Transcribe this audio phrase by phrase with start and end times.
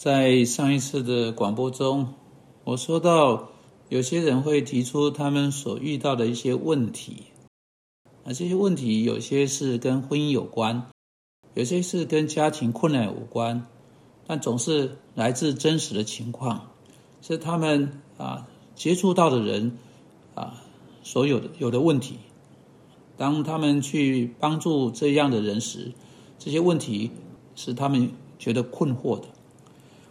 [0.00, 2.14] 在上一次的广播中，
[2.62, 3.48] 我说到
[3.88, 7.24] 有些人会提出他们所遇到的一些问题，
[8.22, 10.86] 啊，这些问题有些是跟婚姻有关，
[11.54, 13.66] 有些是跟家庭困难有关，
[14.24, 16.68] 但总是来自真实的情况，
[17.20, 18.46] 是他们啊
[18.76, 19.78] 接触到的人
[20.36, 20.62] 啊
[21.02, 22.18] 所有的有的问题。
[23.16, 25.90] 当他们去帮助这样的人时，
[26.38, 27.10] 这些问题
[27.56, 29.26] 是他们觉得困惑的。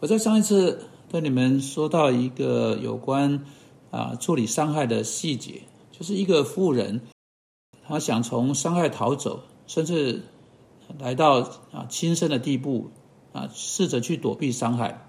[0.00, 0.80] 我在上一次
[1.10, 3.44] 跟你们说到一个有关
[3.90, 7.00] 啊处理伤害的细节，就是一个妇人，
[7.84, 10.22] 她想从伤害逃走，甚至
[11.00, 11.40] 来到
[11.72, 12.90] 啊轻生的地步
[13.32, 15.08] 啊，试着去躲避伤害。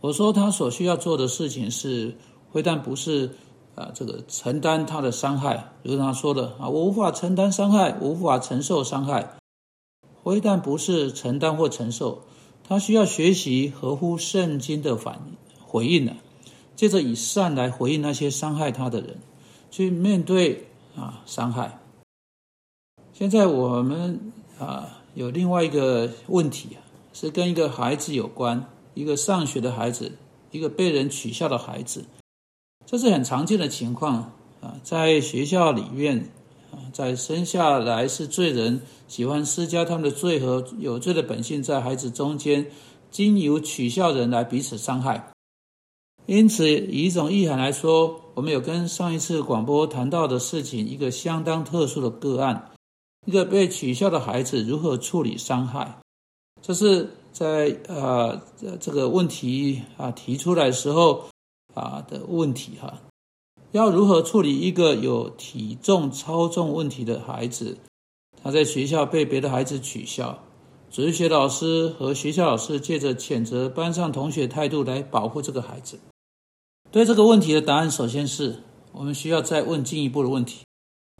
[0.00, 2.16] 我说她所需要做的事情是，
[2.52, 3.34] 非但不是
[3.74, 9.36] 啊这个承担他的伤害，如他说的啊，我无法承担伤害，无法承受伤害，
[10.22, 12.22] 非但不是承担或承受。
[12.68, 15.22] 他需要学习合乎圣经的反
[15.58, 16.16] 回应呢，
[16.76, 19.16] 接着以善来回应那些伤害他的人，
[19.70, 21.78] 去面对啊伤害。
[23.14, 24.20] 现在我们
[24.58, 30.12] 啊有另外一个问题啊，是跟一个孩子有关，一个上学的孩子，
[30.50, 32.04] 一个被人取笑的孩子，
[32.84, 36.28] 这是很常见的情况啊，在学校里面。
[36.92, 42.66] 在生下来是罪人，喜欢施加他们的罪和有罪的本性在孩子中间，
[43.10, 45.32] 经由取笑人来彼此伤害。
[46.26, 52.70] 因此，以一种意涵来说，我们有跟上一次广播谈到的事情，一个相当特殊的个案，
[53.26, 55.98] 一个被取笑的孩子如何处理伤害。
[56.60, 58.38] 这是在呃
[58.80, 61.24] 这个问题啊提出来时候
[61.72, 63.00] 啊的问题哈。
[63.72, 67.76] 要如何处理一个有体重超重问题的孩子？
[68.42, 70.38] 他在学校被别的孩子取笑，
[70.90, 75.98] 哲学老师和学校老师借着谴责班上同学态度来保护这个孩子。
[76.90, 80.64] 对这个问题的答案，首先是我们需要再问进一步的问题，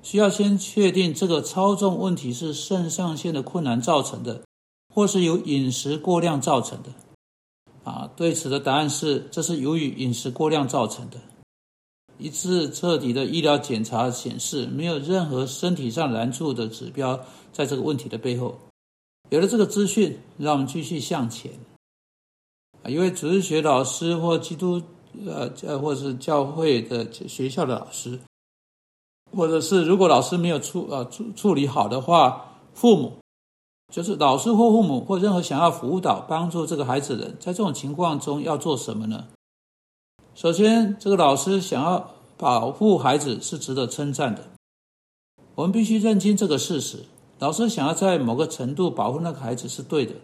[0.02, 4.42] 需要先确定这个超重问题是肾上腺的困难造成的，
[4.94, 6.88] 或是由饮食过量造成的。
[7.84, 11.18] 啊，对此的答案是，这是由于饮食过量造成的。
[12.18, 17.18] 一次彻底的医疗检查显示，没有任何身体上难处的指标
[17.52, 18.58] 在这个问题的背后。
[19.30, 21.52] 有了这个资讯，让我们继续向前。
[22.82, 24.82] 啊，一位主日学老师或基督
[25.26, 28.18] 呃呃，或是教会的学校的老师，
[29.36, 33.18] 或者是如果老师没有处呃处处理好的话，父母
[33.92, 39.26] 就是老师或父母或任何想要辅导帮助这个孩子的人，在这种情况中要做什么呢？
[40.40, 44.44] 首先，这个老师想要保护孩子是值得称赞的。
[45.56, 47.06] 我们必须认清这个事实：
[47.40, 50.14] 老师想要在某个程度保护那个孩子是对的。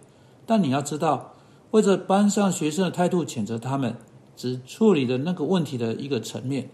[0.47, 1.34] 但你要知道，
[1.72, 3.97] 为着班上学生的态度谴责他们，
[4.36, 6.70] 只处理了那个问题的一个层面。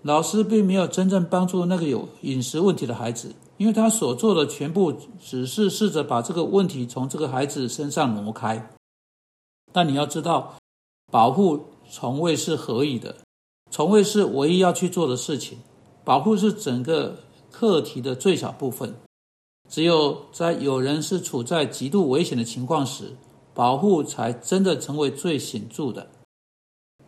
[0.00, 8.70] 老师并没有真正帮助那个有饮食问题的孩子，因为他所做的全部只是试着把这个问题从这个孩子身上挪开。
[9.70, 10.54] 但你要知道，
[11.12, 11.66] 保护。
[11.96, 13.14] 从未是合意的，
[13.70, 15.58] 从未是唯一要去做的事情。
[16.02, 17.20] 保护是整个
[17.52, 18.96] 课题的最小部分。
[19.70, 23.12] 只有在有人是处在极度危险的情况时，
[23.54, 26.08] 保护才真的成为最显著的。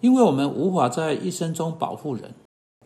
[0.00, 2.32] 因为我们无法在一生中保护人，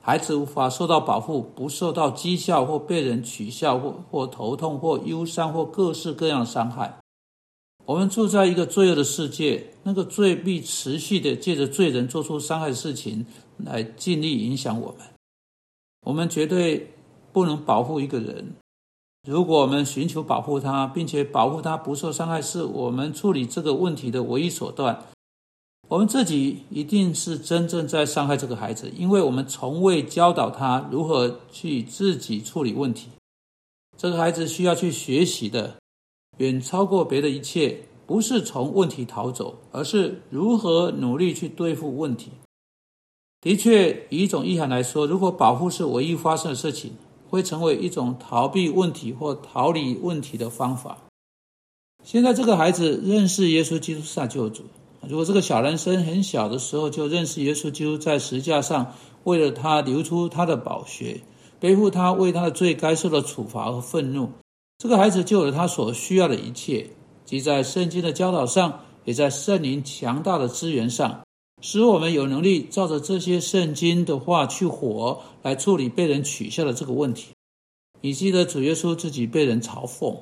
[0.01, 7.00] 孩子无法受到保护，不受到讥笑或被人取笑或或头痛或忧伤或各式各样的伤害。
[7.91, 14.99] 我们住在一个罪恶的世界，那个罪必持续的借着罪人做出伤害事情来尽力影响我们。
[16.07, 16.95] 我们绝对
[17.33, 18.55] 不能保护一个人。
[19.29, 25.07] 如果我们寻求保护他，并且保护他不受伤害，是我们处理这个问题的唯一手段。
[25.89, 33.09] 我们自己一定是真正在伤害这个孩子，因为我们从未教导他如何去自己处理问题。
[33.97, 35.80] 这个孩子需要去学习的。
[36.41, 42.31] 远超过别的一切，不是从问题逃走，而是如何努力去对付问题。
[43.43, 46.93] 的确，以一种意涵来说，如果保护是唯一发生的事情，
[47.29, 50.97] 会成为一种逃避问题或逃离问题的方法。
[52.03, 54.63] 现在，这个孩子认识耶稣基督是救主。
[55.07, 58.95] 如果这个小男生很小的时候就认识耶稣基督在石架上
[59.25, 61.21] 为了他流出他的宝血，
[61.59, 64.31] 背负他为他的罪该受的处罚和愤怒。
[64.81, 66.89] 这个孩子就有了他所需要的一切，
[67.27, 71.21] 即在圣经的教导上，也在圣灵强大的资源上，
[71.61, 77.35] 使我们有能力照着这些圣经的话去活，来处理被人取笑的这个问题。
[78.01, 80.17] 你记得主耶稣自己被人嘲讽，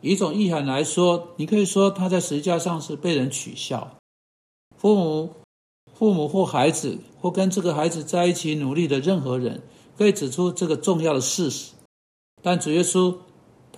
[0.00, 3.98] 以一种意涵来说，你可以说他在十字架上是被人取笑。
[4.78, 5.34] 父母、
[5.92, 9.60] 父母或孩子或跟这个孩子在一起努力的任何人，
[9.98, 11.72] 可以指出这个重要的事实。
[12.40, 13.14] 但主耶稣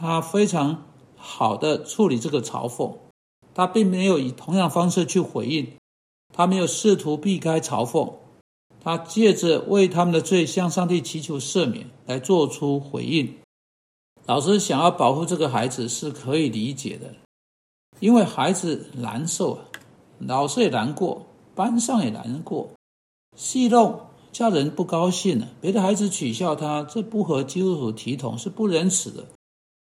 [0.03, 0.83] 他非常
[1.17, 2.97] 好的处理这个嘲讽，
[3.55, 5.75] 他并没有以同样方式去回应，
[6.35, 8.15] 他没有试图避开嘲讽，
[8.83, 13.33] 他借着为他们的罪向上帝祈求赦免来做出回应。
[14.27, 17.15] 老师想要保护这个孩子是可以理解的，
[18.01, 19.65] 因为孩子难受啊，
[20.19, 22.71] 老师也难过，班上也难过，
[23.37, 24.01] 戏弄
[24.33, 25.47] 叫人不高兴了。
[25.61, 29.25] 别的孩子取笑他，这不合基督徒体统，是不仁慈的。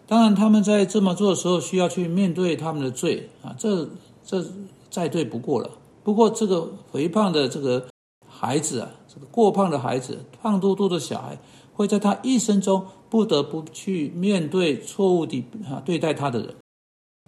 [0.07, 3.87] 当然，他们在这么做的时候，需要去面对他们的罪啊，这
[4.25, 4.43] 这
[4.89, 5.69] 再对不过了。
[6.03, 7.85] 不过，这个肥胖的这个
[8.27, 11.37] 孩子啊，这个过胖的孩子，胖嘟嘟的小孩，
[11.73, 12.85] 会在他一生中。
[13.09, 16.55] 不得不去面对错误的啊对待他的人，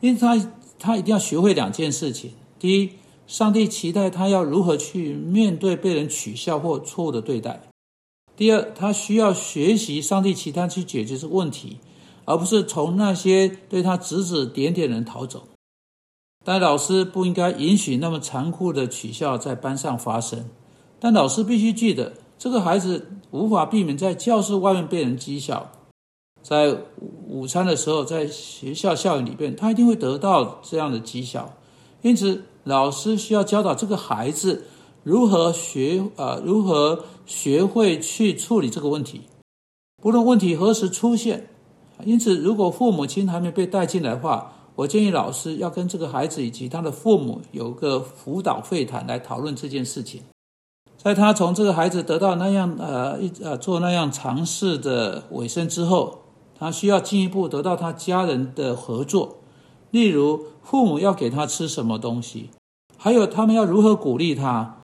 [0.02, 2.90] 因为他他一定要学会两件事情：第一，
[3.28, 7.62] 上帝期待他要如何去面对被人取笑或错误的对待；
[8.36, 11.78] 第二，他需要学习上帝期待去解决这个问题，
[12.30, 15.48] 而不是从那些对他指指点点的人逃走。
[16.46, 20.46] 但老师不应该允许那么残酷的取笑在班上发生，
[21.00, 22.14] 但老师必须记得。
[22.38, 25.72] 这个孩子无法避免在教室外面被人讥笑，
[26.44, 26.78] 在
[27.28, 31.52] 午餐的时候，在学校校园里边，他一定会得到这样的讥笑。
[32.04, 34.66] 因此，老师需要教导这个孩子
[35.02, 39.22] 如何学啊，如何学会去处理这个问题，
[40.02, 41.48] 不论问题何时出现。
[42.06, 50.22] 因此，如果父母亲还没被带进来的话，我建议老师要跟这个孩子以及他的父母有个辅导会谈来讨论这件事情。
[50.98, 56.20] 在他从这个孩子得到那样呃一呃做那样尝试的尾声之后，
[56.58, 59.38] 他需要进一步得到他家人的合作，
[59.92, 62.50] 例如父母要给他吃什么东西，
[62.98, 64.82] 还有他们要如何鼓励他，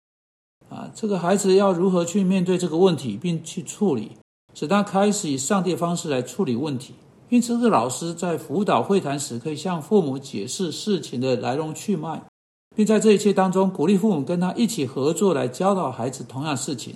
[0.69, 4.13] 啊，这个孩子要如何去面对这个问题并去处理，
[4.55, 6.95] 使他开始以上帝的方式来处理问题。
[7.29, 12.23] 因此，这老师在辅导会谈时可以向父母解释事情的来龙去脉。
[12.75, 16.95] 并在这一切当中鼓励父母跟他一起合作来教导孩子同样事情，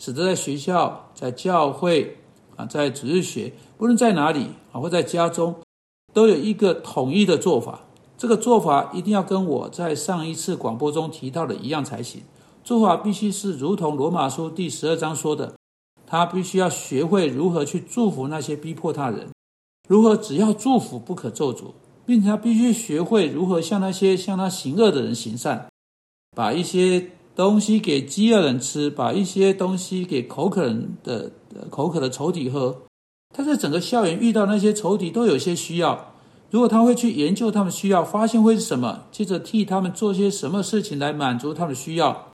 [0.00, 2.16] 使得在学校、在教会
[2.56, 5.54] 啊、在主日学，不论在哪里啊，或在家中，
[6.14, 7.80] 都有一个统一的做法。
[8.16, 12.22] 这个做法一定要跟我在上一次广播中提到的一样才行。
[12.64, 15.54] 做法必须是如同罗马书第十二章说的，
[16.08, 19.28] 他必须要学会如何去祝福那些逼迫他人，
[19.88, 21.72] 如何只要祝福不可咒诅。
[22.08, 25.68] 并且他必须学会如何向那些向他行恶的人行善，
[26.34, 31.30] 把一些东西给饥饿人吃，把一些东西给口渴人的
[31.68, 32.74] 口渴的仇敌喝。
[33.36, 36.14] 他在整个校园遇到那些仇敌都有些需要，
[36.50, 42.32] 如果他会去研究他们需要，发现会是什么，接着替他们做些什么事情来满足他们的需要，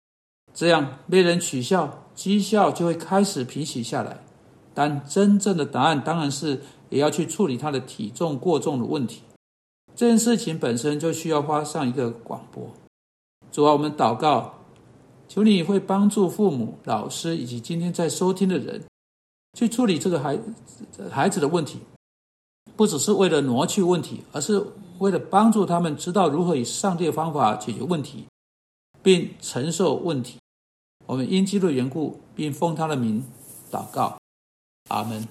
[0.54, 4.24] 这样被人取笑讥笑就会开始平息下来。
[4.74, 9.22] 但真正的答案当然是也要去处理他的体重过重的问题。
[9.96, 12.68] 这件事情本身就需要花上一个广播。
[13.52, 14.56] 主啊，我们祷告，
[15.28, 18.84] 求你会帮助父母、老师以及今天在收听的人，
[19.54, 20.40] 去处理这个孩
[21.12, 21.78] 孩子的问题，
[22.76, 24.66] 不只是为了挪去问题，而是
[24.98, 28.26] 为了帮助他们知道如何以上帝的方法解决问题，
[29.04, 30.40] 并承受问题。
[31.06, 33.24] 我们因基督的缘故，并奉他的名
[33.72, 34.18] 祷告，
[34.90, 35.28] 阿门。